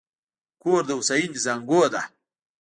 [0.61, 2.01] کور د هوساینې زانګو ده.